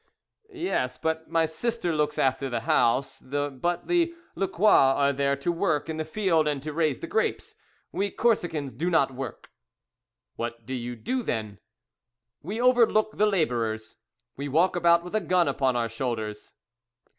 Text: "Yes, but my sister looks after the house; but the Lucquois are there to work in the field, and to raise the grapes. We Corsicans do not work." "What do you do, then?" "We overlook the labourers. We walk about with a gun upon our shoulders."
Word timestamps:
"Yes, 0.55 0.97
but 0.97 1.29
my 1.29 1.45
sister 1.45 1.93
looks 1.95 2.17
after 2.17 2.49
the 2.49 2.61
house; 2.61 3.21
but 3.21 3.85
the 3.85 4.15
Lucquois 4.35 4.95
are 4.95 5.13
there 5.13 5.35
to 5.35 5.51
work 5.51 5.89
in 5.89 5.97
the 5.97 6.05
field, 6.05 6.47
and 6.47 6.63
to 6.63 6.73
raise 6.73 7.01
the 7.01 7.05
grapes. 7.05 7.53
We 7.91 8.09
Corsicans 8.09 8.73
do 8.73 8.89
not 8.89 9.11
work." 9.13 9.51
"What 10.37 10.65
do 10.65 10.73
you 10.73 10.95
do, 10.95 11.21
then?" 11.21 11.59
"We 12.41 12.59
overlook 12.59 13.17
the 13.17 13.27
labourers. 13.27 13.95
We 14.37 14.47
walk 14.47 14.75
about 14.75 15.03
with 15.03 15.13
a 15.13 15.21
gun 15.21 15.47
upon 15.47 15.75
our 15.75 15.87
shoulders." 15.87 16.53